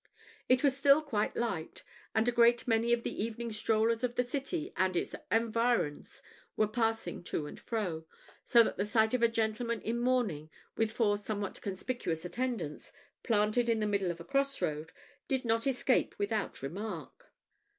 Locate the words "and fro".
7.45-8.07